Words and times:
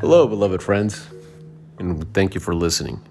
Hello, 0.00 0.28
beloved 0.28 0.62
friends, 0.62 1.08
and 1.80 2.14
thank 2.14 2.32
you 2.32 2.40
for 2.40 2.54
listening. 2.54 3.02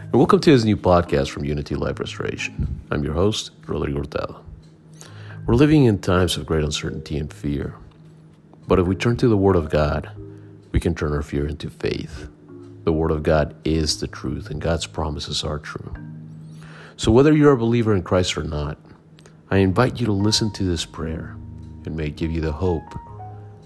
And 0.00 0.12
welcome 0.12 0.38
to 0.38 0.52
this 0.52 0.62
new 0.62 0.76
podcast 0.76 1.30
from 1.30 1.44
Unity 1.44 1.74
Life 1.74 1.98
Restoration. 1.98 2.80
I'm 2.92 3.02
your 3.02 3.14
host, 3.14 3.50
Rodrigo 3.66 3.98
Hurtado. 3.98 4.44
We're 5.46 5.56
living 5.56 5.86
in 5.86 5.98
times 5.98 6.36
of 6.36 6.46
great 6.46 6.62
uncertainty 6.62 7.18
and 7.18 7.32
fear, 7.32 7.74
but 8.68 8.78
if 8.78 8.86
we 8.86 8.94
turn 8.94 9.16
to 9.16 9.26
the 9.26 9.36
Word 9.36 9.56
of 9.56 9.68
God, 9.68 10.12
we 10.70 10.78
can 10.78 10.94
turn 10.94 11.12
our 11.12 11.22
fear 11.22 11.44
into 11.44 11.70
faith. 11.70 12.28
The 12.84 12.92
Word 12.92 13.10
of 13.10 13.24
God 13.24 13.56
is 13.64 13.98
the 13.98 14.06
truth, 14.06 14.48
and 14.48 14.60
God's 14.60 14.86
promises 14.86 15.42
are 15.42 15.58
true. 15.58 15.92
So, 16.96 17.10
whether 17.10 17.32
you're 17.32 17.50
a 17.50 17.58
believer 17.58 17.96
in 17.96 18.04
Christ 18.04 18.38
or 18.38 18.44
not, 18.44 18.78
I 19.50 19.56
invite 19.56 19.98
you 19.98 20.06
to 20.06 20.12
listen 20.12 20.52
to 20.52 20.62
this 20.62 20.84
prayer 20.84 21.34
and 21.84 21.96
may 21.96 22.06
it 22.06 22.16
give 22.16 22.30
you 22.30 22.40
the 22.40 22.52
hope 22.52 22.96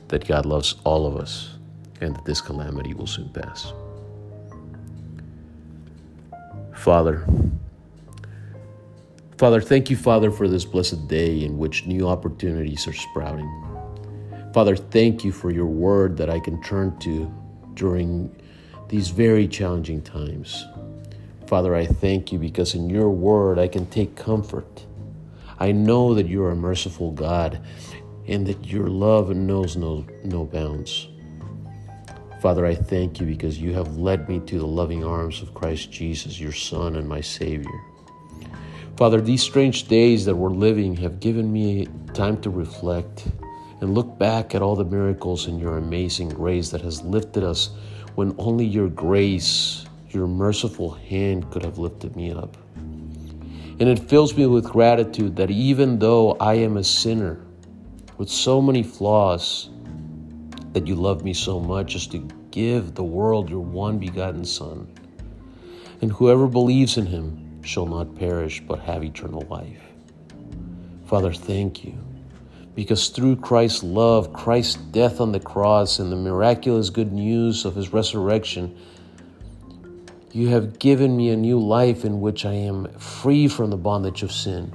that 0.09 0.27
God 0.27 0.47
loves 0.47 0.77
all 0.85 1.07
of 1.07 1.19
us 1.19 1.59
and 2.03 2.15
that 2.17 2.25
this 2.25 2.41
calamity 2.41 2.95
will 2.95 3.07
soon 3.07 3.29
pass. 3.31 3.73
Father, 6.75 7.27
Father, 9.39 9.61
thank 9.61 9.91
you, 9.91 9.97
Father, 9.97 10.31
for 10.31 10.47
this 10.47 10.65
blessed 10.65 11.09
day 11.09 11.43
in 11.43 11.59
which 11.59 11.87
new 11.87 12.07
opportunities 12.07 12.87
are 12.87 12.93
sprouting. 12.93 13.51
Father, 14.55 14.77
thank 14.77 15.25
you 15.25 15.33
for 15.33 15.51
your 15.51 15.67
word 15.67 16.17
that 16.17 16.31
I 16.31 16.39
can 16.39 16.63
turn 16.63 16.97
to 17.01 17.33
during 17.75 18.35
these 18.89 19.09
very 19.09 19.49
challenging 19.49 20.03
times. 20.03 20.65
Father, 21.47 21.75
I 21.75 21.87
thank 21.87 22.33
you 22.33 22.39
because 22.39 22.75
in 22.75 22.89
your 22.89 23.11
word 23.11 23.59
I 23.59 23.67
can 23.67 23.87
take 23.87 24.15
comfort. 24.15 24.87
I 25.59 25.73
know 25.73 26.15
that 26.15 26.27
you 26.27 26.43
are 26.45 26.51
a 26.51 26.57
merciful 26.57 27.11
God 27.11 27.61
and 28.27 28.47
that 28.47 28.67
your 28.67 28.89
love 28.89 29.35
knows 29.35 29.77
no, 29.77 30.07
no 30.25 30.45
bounds. 30.45 31.09
Father, 32.43 32.67
I 32.67 32.75
thank 32.75 33.21
you 33.21 33.27
because 33.27 33.61
you 33.61 33.73
have 33.75 33.99
led 33.99 34.29
me 34.29 34.41
to 34.47 34.59
the 34.59 34.67
loving 34.67 35.05
arms 35.05 35.43
of 35.43 35.55
Christ 35.55 35.93
Jesus, 35.93 36.41
your 36.41 36.51
Son 36.51 36.97
and 36.97 37.09
my 37.09 37.21
Savior. 37.21 37.81
Father, 38.97 39.21
these 39.21 39.41
strange 39.41 39.87
days 39.87 40.25
that 40.25 40.35
we're 40.35 40.51
living 40.51 40.97
have 40.97 41.21
given 41.21 41.53
me 41.53 41.87
time 42.15 42.41
to 42.41 42.51
reflect 42.51 43.29
and 43.81 43.95
look 43.95 44.19
back 44.19 44.57
at 44.57 44.61
all 44.61 44.75
the 44.75 44.85
miracles 44.85 45.47
and 45.47 45.61
your 45.61 45.79
amazing 45.79 46.31
grace 46.31 46.71
that 46.71 46.81
has 46.81 47.01
lifted 47.03 47.45
us 47.45 47.71
when 48.17 48.35
only 48.39 48.65
your 48.65 48.89
grace, 48.89 49.85
your 50.11 50.27
merciful 50.27 50.91
hand 50.91 51.49
could 51.53 51.65
have 51.65 51.79
lifted 51.79 52.17
me 52.17 52.33
up. 52.33 52.57
And 52.75 53.83
it 53.83 54.01
fills 54.01 54.37
me 54.37 54.49
with 54.49 54.65
gratitude 54.65 55.37
that 55.37 55.53
even 55.53 56.01
though 56.01 56.33
I 56.33 56.55
am 56.55 56.77
a 56.77 56.83
sinner, 56.83 57.41
with 58.19 58.29
so 58.29 58.61
many 58.61 58.83
flaws 58.83 59.71
that 60.73 60.87
you 60.87 60.95
love 60.95 61.25
me 61.25 61.35
so 61.35 61.61
much 61.61 61.95
as 61.95 62.07
to 62.09 62.19
give 62.51 62.95
the 62.95 63.05
world 63.05 63.51
your 63.51 63.61
one 63.61 63.99
begotten 63.99 64.45
Son. 64.45 64.87
And 66.01 66.11
whoever 66.11 66.47
believes 66.47 66.97
in 66.97 67.07
him 67.07 67.63
shall 67.63 67.87
not 67.87 68.17
perish 68.17 68.61
but 68.67 68.81
have 68.81 69.05
eternal 69.05 69.43
life. 69.49 69.83
Father, 71.07 71.33
thank 71.33 71.85
you. 71.85 71.95
Because 72.75 73.11
through 73.11 73.37
Christ's 73.37 73.83
love, 73.83 74.33
Christ's 74.33 74.77
death 74.77 75.21
on 75.21 75.31
the 75.31 75.41
cross, 75.41 75.99
and 75.99 76.11
the 76.11 76.17
miraculous 76.17 76.89
good 76.89 77.13
news 77.13 77.67
of 77.67 77.75
his 77.75 77.93
resurrection, 77.93 78.79
you 80.33 80.49
have 80.49 80.79
given 80.79 81.15
me 81.15 81.29
a 81.29 81.37
new 81.37 81.61
life 81.61 82.07
in 82.07 82.23
which 82.23 82.47
I 82.47 82.55
am 82.55 82.89
free 82.99 83.47
from 83.47 83.69
the 83.69 83.77
bondage 83.77 84.23
of 84.23 84.33
sin, 84.33 84.73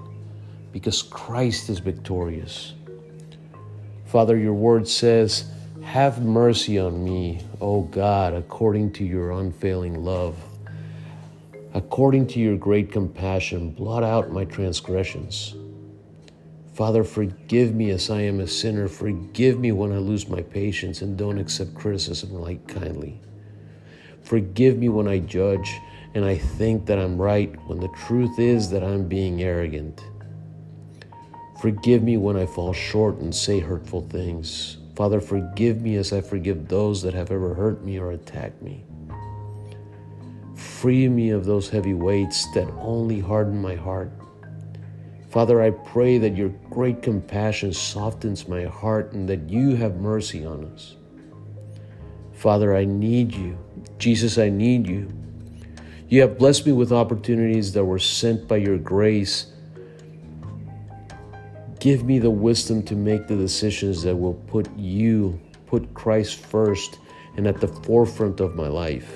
because 0.72 1.02
Christ 1.02 1.70
is 1.70 1.80
victorious. 1.80 2.76
Father, 4.06 4.38
your 4.38 4.54
word 4.54 4.88
says, 4.88 5.46
Have 5.88 6.22
mercy 6.22 6.78
on 6.78 7.02
me, 7.02 7.40
O 7.62 7.84
God, 7.84 8.34
according 8.34 8.92
to 8.94 9.06
your 9.06 9.32
unfailing 9.32 10.04
love. 10.04 10.36
According 11.74 12.28
to 12.28 12.42
your 12.42 12.58
great 12.58 12.92
compassion, 12.92 13.72
blot 13.72 14.04
out 14.04 14.30
my 14.30 14.44
transgressions. 14.44 15.56
Father, 16.74 17.06
forgive 17.06 17.74
me 17.74 17.92
as 17.92 18.10
I 18.10 18.20
am 18.20 18.42
a 18.42 18.48
sinner. 18.48 18.90
Forgive 18.90 19.60
me 19.60 19.72
when 19.72 19.94
I 19.94 20.00
lose 20.00 20.28
my 20.28 20.42
patience 20.42 21.02
and 21.02 21.18
don't 21.18 21.40
accept 21.40 21.74
criticism 21.74 22.34
like 22.34 22.68
kindly. 22.68 23.22
Forgive 24.24 24.78
me 24.78 24.90
when 24.90 25.08
I 25.08 25.20
judge 25.20 25.74
and 26.14 26.26
I 26.26 26.38
think 26.38 26.86
that 26.88 27.00
I'm 27.00 27.18
right 27.18 27.56
when 27.66 27.80
the 27.80 27.96
truth 28.06 28.38
is 28.40 28.70
that 28.72 28.84
I'm 28.84 29.08
being 29.08 29.42
arrogant. 29.42 30.04
Forgive 31.62 32.04
me 32.04 32.18
when 32.18 32.36
I 32.36 32.46
fall 32.46 32.74
short 32.74 33.20
and 33.20 33.34
say 33.34 33.62
hurtful 33.62 34.02
things. 34.10 34.80
Father, 34.98 35.22
forgive 35.22 35.80
me 35.80 35.96
as 35.98 36.12
I 36.12 36.22
forgive 36.22 36.68
those 36.68 37.04
that 37.04 37.14
have 37.14 37.30
ever 37.30 37.54
hurt 37.54 37.84
me 37.84 38.00
or 38.00 38.14
attacked 38.14 38.64
me. 38.64 38.84
Free 40.56 41.08
me 41.08 41.30
of 41.30 41.46
those 41.46 41.70
heavy 41.70 41.94
weights 41.94 42.52
that 42.56 42.68
only 42.80 43.20
harden 43.20 43.62
my 43.62 43.76
heart. 43.76 44.12
Father, 45.30 45.62
I 45.62 45.70
pray 45.70 46.18
that 46.18 46.36
your 46.36 46.50
great 46.72 47.04
compassion 47.04 47.74
softens 47.74 48.48
my 48.48 48.64
heart 48.64 49.12
and 49.12 49.30
that 49.30 49.48
you 49.48 49.76
have 49.76 49.98
mercy 49.98 50.44
on 50.44 50.66
us. 50.66 50.96
Father, 52.34 52.76
I 52.76 52.86
need 52.86 53.36
you. 53.36 53.56
Jesus, 54.00 54.40
I 54.40 54.50
need 54.50 54.88
you. 54.88 55.14
You 56.10 56.22
have 56.22 56.40
blessed 56.40 56.66
me 56.66 56.72
with 56.72 56.92
opportunities 56.92 57.72
that 57.74 57.86
were 57.86 58.00
sent 58.00 58.48
by 58.48 58.58
your 58.58 58.80
grace 58.80 59.54
Give 61.80 62.04
me 62.04 62.20
the 62.20 62.32
wisdom 62.32 62.82
to 62.84 62.96
make 62.96 63.28
the 63.28 63.36
decisions 63.36 64.02
that 64.04 64.16
will 64.16 64.34
put 64.34 64.68
you, 64.78 65.40
put 65.68 65.94
Christ 65.94 66.40
first 66.40 67.00
and 67.36 67.46
at 67.46 67.62
the 67.62 67.68
forefront 67.68 68.40
of 68.40 68.56
my 68.56 68.68
life. 68.68 69.14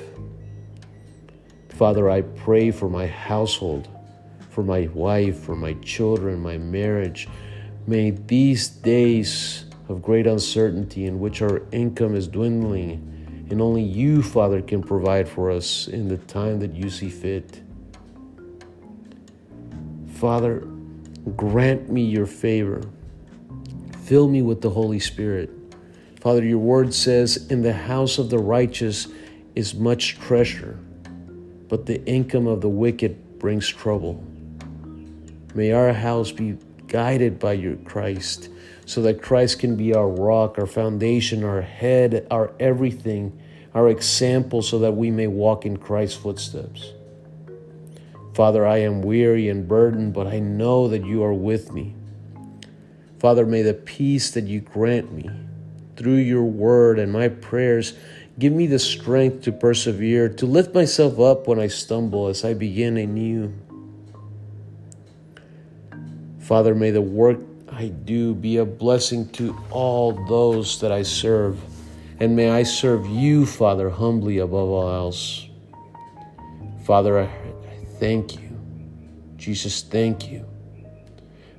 Father, 1.70 2.10
I 2.10 2.22
pray 2.22 2.70
for 2.70 2.88
my 2.88 3.08
household, 3.08 3.90
for 4.52 4.64
my 4.64 4.88
wife, 4.94 5.40
for 5.40 5.56
my 5.56 5.74
children, 5.82 6.40
my 6.40 6.58
marriage. 6.58 7.28
May 7.88 8.12
these 8.12 8.70
days 8.70 9.66
of 9.90 10.04
great 10.04 10.28
uncertainty 10.28 11.06
in 11.06 11.20
which 11.20 11.42
our 11.42 11.64
income 11.72 12.16
is 12.16 12.28
dwindling, 12.28 13.48
and 13.50 13.60
only 13.60 13.82
you, 13.82 14.22
Father, 14.22 14.62
can 14.62 14.84
provide 14.84 15.28
for 15.28 15.50
us 15.50 15.88
in 15.88 16.08
the 16.08 16.18
time 16.18 16.60
that 16.60 16.76
you 16.76 16.92
see 16.92 17.10
fit. 17.10 17.64
Father, 20.08 20.68
Grant 21.36 21.90
me 21.90 22.04
your 22.04 22.26
favor. 22.26 22.82
Fill 24.06 24.28
me 24.28 24.42
with 24.42 24.62
the 24.62 24.72
Holy 24.72 25.00
Spirit. 25.00 25.52
Father, 26.20 26.44
your 26.44 26.58
word 26.58 26.94
says, 26.94 27.48
In 27.52 27.62
the 27.62 27.74
house 27.74 28.18
of 28.18 28.30
the 28.32 28.40
righteous 28.40 29.08
is 29.56 29.76
much 29.76 30.18
treasure, 30.20 30.80
but 31.68 31.86
the 31.86 32.04
income 32.06 32.48
of 32.48 32.62
the 32.62 32.70
wicked 32.70 33.40
brings 33.40 33.68
trouble. 33.68 34.24
May 35.54 35.72
our 35.72 35.94
house 35.94 36.32
be 36.32 36.58
guided 36.88 37.38
by 37.38 37.54
your 37.54 37.76
Christ, 37.78 38.50
so 38.86 39.02
that 39.04 39.22
Christ 39.22 39.60
can 39.60 39.76
be 39.76 39.94
our 39.94 40.10
rock, 40.10 40.58
our 40.58 40.66
foundation, 40.66 41.44
our 41.44 41.62
head, 41.62 42.26
our 42.32 42.52
everything, 42.60 43.40
our 43.76 43.90
example, 43.90 44.62
so 44.62 44.80
that 44.80 44.94
we 44.94 45.12
may 45.12 45.28
walk 45.28 45.66
in 45.68 45.78
Christ's 45.78 46.18
footsteps. 46.18 46.94
Father, 48.34 48.66
I 48.66 48.78
am 48.78 49.02
weary 49.02 49.50
and 49.50 49.68
burdened, 49.68 50.14
but 50.14 50.28
I 50.28 50.40
know 50.40 50.88
that 50.88 51.06
you 51.06 51.24
are 51.24 51.34
with 51.34 51.74
me. 51.74 51.96
Father, 53.20 53.46
may 53.46 53.62
the 53.62 53.74
peace 53.74 54.32
that 54.32 54.46
you 54.46 54.62
grant 54.62 55.12
me 55.12 55.30
through 55.96 56.16
your 56.16 56.44
word 56.44 56.98
and 56.98 57.12
my 57.12 57.28
prayers 57.28 57.94
give 58.40 58.54
me 58.54 58.66
the 58.66 58.80
strength 58.80 59.44
to 59.44 59.52
persevere, 59.52 60.30
to 60.30 60.46
lift 60.46 60.74
myself 60.74 61.20
up 61.20 61.48
when 61.48 61.60
I 61.60 61.68
stumble 61.68 62.28
as 62.28 62.44
I 62.44 62.54
begin 62.54 62.98
anew. 62.98 63.54
Father, 66.40 66.74
may 66.74 66.92
the 66.92 67.02
work 67.02 67.40
I 67.72 67.90
do 67.90 68.34
be 68.34 68.58
a 68.58 68.66
blessing 68.66 69.30
to 69.34 69.56
all 69.70 70.14
those 70.26 70.80
that 70.82 70.92
I 70.92 71.04
serve, 71.04 71.62
and 72.20 72.36
may 72.36 72.50
I 72.50 72.64
serve 72.64 73.06
you, 73.08 73.46
Father, 73.46 73.90
humbly 73.90 74.40
above 74.40 74.70
all 74.70 74.90
else. 74.90 75.48
Father, 76.84 77.20
I 77.20 77.30
Thank 78.02 78.42
you. 78.42 78.50
Jesus, 79.38 79.84
thank 79.84 80.32
you. 80.32 80.44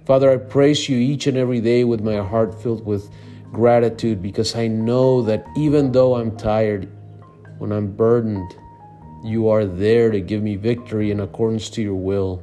Father, 0.05 0.29
I 0.29 0.39
praise 0.39 0.89
you 0.89 0.99
each 0.99 1.29
and 1.29 1.37
every 1.37 1.61
day 1.61 1.85
with 1.85 2.01
my 2.01 2.17
heart 2.17 2.61
filled 2.61 2.85
with 2.85 3.09
gratitude 3.53 4.21
because 4.21 4.57
I 4.57 4.67
know 4.67 5.23
that 5.23 5.47
even 5.57 5.93
though 5.93 6.17
I'm 6.17 6.37
tired, 6.37 6.89
when 7.59 7.71
I'm 7.71 7.93
burdened, 7.93 8.53
you 9.23 9.51
are 9.51 9.65
there 9.65 10.11
to 10.11 10.21
give 10.21 10.43
me 10.43 10.57
victory 10.57 11.13
in 11.13 11.21
accordance 11.21 11.71
to 11.71 11.81
your 11.81 11.95
will. 11.95 12.43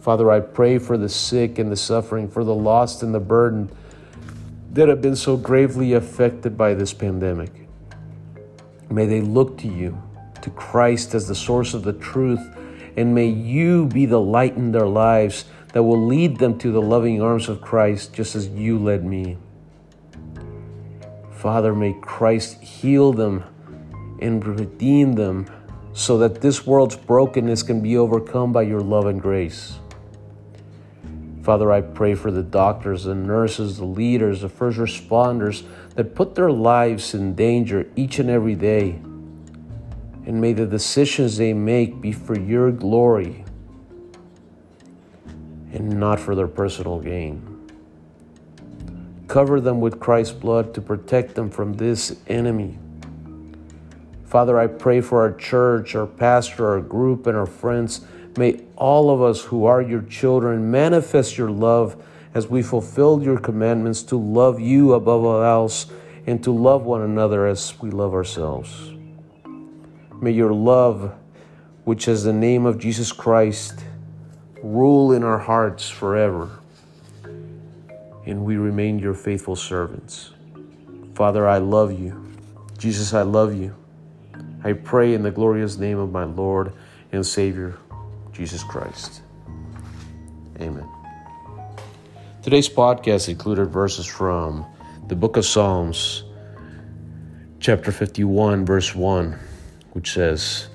Father, 0.00 0.28
I 0.32 0.40
pray 0.40 0.78
for 0.78 0.98
the 0.98 1.08
sick 1.08 1.60
and 1.60 1.70
the 1.70 1.76
suffering, 1.76 2.28
for 2.28 2.42
the 2.42 2.52
lost 2.52 3.04
and 3.04 3.14
the 3.14 3.20
burdened 3.20 3.70
that 4.72 4.88
have 4.88 5.00
been 5.00 5.14
so 5.14 5.36
gravely 5.36 5.92
affected 5.92 6.58
by 6.58 6.74
this 6.74 6.92
pandemic. 6.92 7.68
May 8.90 9.06
they 9.06 9.20
look 9.20 9.56
to 9.58 9.68
you 9.68 10.02
to 10.46 10.50
Christ 10.52 11.12
as 11.12 11.26
the 11.26 11.34
source 11.34 11.74
of 11.74 11.82
the 11.82 11.92
truth, 11.92 12.40
and 12.96 13.12
may 13.12 13.26
you 13.26 13.86
be 13.86 14.06
the 14.06 14.20
light 14.20 14.56
in 14.56 14.70
their 14.70 14.86
lives 14.86 15.44
that 15.72 15.82
will 15.82 16.06
lead 16.06 16.38
them 16.38 16.56
to 16.60 16.70
the 16.70 16.80
loving 16.80 17.20
arms 17.20 17.48
of 17.48 17.60
Christ, 17.60 18.14
just 18.14 18.36
as 18.36 18.46
you 18.48 18.78
led 18.78 19.04
me. 19.04 19.38
Father, 21.32 21.74
may 21.74 21.94
Christ 22.00 22.62
heal 22.62 23.12
them 23.12 23.42
and 24.20 24.46
redeem 24.46 25.14
them 25.14 25.50
so 25.92 26.16
that 26.18 26.40
this 26.40 26.64
world's 26.64 26.96
brokenness 26.96 27.64
can 27.64 27.80
be 27.80 27.96
overcome 27.96 28.52
by 28.52 28.62
your 28.62 28.80
love 28.80 29.06
and 29.06 29.20
grace. 29.20 29.80
Father, 31.42 31.72
I 31.72 31.80
pray 31.80 32.14
for 32.14 32.30
the 32.30 32.42
doctors, 32.42 33.02
the 33.04 33.16
nurses, 33.16 33.78
the 33.78 33.84
leaders, 33.84 34.42
the 34.42 34.48
first 34.48 34.78
responders 34.78 35.64
that 35.96 36.14
put 36.14 36.36
their 36.36 36.52
lives 36.52 37.14
in 37.14 37.34
danger 37.34 37.90
each 37.96 38.20
and 38.20 38.30
every 38.30 38.54
day. 38.54 39.00
And 40.26 40.40
may 40.40 40.52
the 40.52 40.66
decisions 40.66 41.36
they 41.36 41.52
make 41.52 42.00
be 42.00 42.12
for 42.12 42.38
your 42.38 42.72
glory 42.72 43.44
and 45.72 46.00
not 46.00 46.18
for 46.18 46.34
their 46.34 46.48
personal 46.48 46.98
gain. 46.98 47.52
Cover 49.28 49.60
them 49.60 49.80
with 49.80 50.00
Christ's 50.00 50.32
blood 50.32 50.74
to 50.74 50.80
protect 50.80 51.34
them 51.34 51.50
from 51.50 51.74
this 51.74 52.16
enemy. 52.26 52.78
Father, 54.24 54.58
I 54.58 54.66
pray 54.66 55.00
for 55.00 55.20
our 55.20 55.32
church, 55.32 55.94
our 55.94 56.06
pastor, 56.06 56.68
our 56.68 56.80
group, 56.80 57.26
and 57.26 57.36
our 57.36 57.46
friends. 57.46 58.04
May 58.36 58.62
all 58.76 59.10
of 59.10 59.22
us 59.22 59.42
who 59.44 59.64
are 59.64 59.80
your 59.80 60.02
children 60.02 60.70
manifest 60.70 61.38
your 61.38 61.50
love 61.50 62.02
as 62.34 62.48
we 62.48 62.62
fulfill 62.62 63.22
your 63.22 63.38
commandments 63.38 64.02
to 64.04 64.16
love 64.16 64.60
you 64.60 64.94
above 64.94 65.24
all 65.24 65.42
else 65.42 65.86
and 66.26 66.42
to 66.42 66.50
love 66.50 66.84
one 66.84 67.02
another 67.02 67.46
as 67.46 67.80
we 67.80 67.90
love 67.90 68.12
ourselves. 68.12 68.95
May 70.20 70.32
your 70.32 70.52
love, 70.52 71.14
which 71.84 72.08
is 72.08 72.24
the 72.24 72.32
name 72.32 72.66
of 72.66 72.78
Jesus 72.78 73.12
Christ, 73.12 73.80
rule 74.62 75.12
in 75.12 75.22
our 75.22 75.38
hearts 75.38 75.88
forever 75.88 76.50
and 78.26 78.44
we 78.44 78.56
remain 78.56 78.98
your 78.98 79.14
faithful 79.14 79.56
servants. 79.56 80.30
Father, 81.14 81.48
I 81.48 81.58
love 81.58 81.98
you. 81.98 82.34
Jesus, 82.76 83.14
I 83.14 83.22
love 83.22 83.54
you. 83.54 83.74
I 84.64 84.72
pray 84.72 85.14
in 85.14 85.22
the 85.22 85.30
glorious 85.30 85.78
name 85.78 85.98
of 85.98 86.10
my 86.10 86.24
Lord 86.24 86.72
and 87.12 87.24
Savior, 87.24 87.78
Jesus 88.32 88.64
Christ. 88.64 89.22
Amen. 90.60 90.86
Today's 92.42 92.68
podcast 92.68 93.28
included 93.28 93.66
verses 93.66 94.06
from 94.06 94.66
the 95.06 95.14
book 95.14 95.36
of 95.36 95.46
Psalms, 95.46 96.24
chapter 97.60 97.92
51, 97.92 98.66
verse 98.66 98.94
1, 98.94 99.38
which 99.96 100.12
says, 100.12 100.68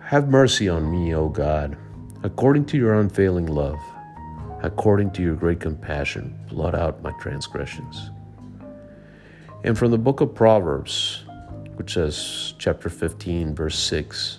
Have 0.00 0.28
mercy 0.28 0.68
on 0.68 0.90
me, 0.90 1.14
O 1.14 1.30
God, 1.30 1.78
according 2.22 2.66
to 2.66 2.76
your 2.76 3.00
unfailing 3.00 3.46
love 3.46 3.80
according 4.66 5.10
to 5.12 5.22
your 5.22 5.34
great 5.34 5.60
compassion, 5.60 6.38
blot 6.48 6.74
out 6.74 7.02
my 7.02 7.12
transgressions. 7.12 8.10
And 9.64 9.78
from 9.78 9.90
the 9.90 9.98
book 9.98 10.20
of 10.20 10.34
Proverbs, 10.34 11.24
which 11.76 11.94
says, 11.94 12.54
chapter 12.58 12.88
15, 12.88 13.54
verse 13.54 13.78
6 13.78 14.38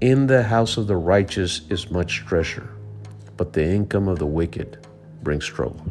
In 0.00 0.26
the 0.26 0.42
house 0.42 0.76
of 0.76 0.86
the 0.86 0.96
righteous 0.96 1.62
is 1.70 1.90
much 1.90 2.24
treasure, 2.26 2.74
but 3.36 3.52
the 3.52 3.64
income 3.64 4.08
of 4.08 4.18
the 4.18 4.26
wicked 4.26 4.86
brings 5.22 5.46
trouble. 5.46 5.84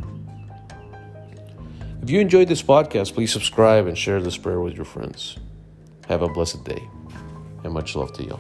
If 2.01 2.09
you 2.09 2.19
enjoyed 2.19 2.49
this 2.49 2.61
podcast, 2.61 3.13
please 3.13 3.31
subscribe 3.31 3.87
and 3.87 3.97
share 3.97 4.21
this 4.21 4.37
prayer 4.37 4.59
with 4.59 4.75
your 4.75 4.85
friends. 4.85 5.37
Have 6.07 6.21
a 6.21 6.27
blessed 6.27 6.63
day, 6.65 6.89
and 7.63 7.73
much 7.73 7.95
love 7.95 8.11
to 8.13 8.23
you. 8.23 8.37